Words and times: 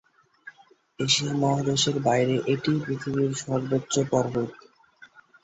Asia 0.99 1.33
মহাদেশের 1.35 1.97
বাইরে 2.07 2.35
এটিই 2.53 2.79
পৃথিবীর 2.85 3.31
সর্বোচ্চ 3.41 3.93
পর্বত। 4.11 4.51